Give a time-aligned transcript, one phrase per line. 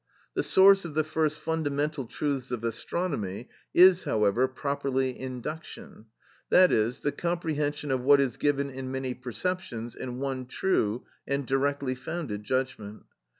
[0.33, 6.07] The source of the first fundamental truths of astronomy is, however, properly induction,
[6.49, 11.45] that is, the comprehension of what is given in many perceptions in one true and
[11.45, 13.03] directly founded judgment.